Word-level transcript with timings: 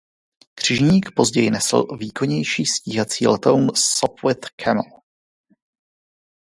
Křižník 0.55 1.09
později 1.15 1.51
nesl 1.51 1.85
výkonnější 1.97 2.65
stíhací 2.65 3.27
letoun 3.27 3.67
Sopwith 3.75 4.49
Camel. 4.55 4.83